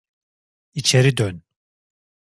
İçeri 0.73 1.17
dön. 1.17 1.41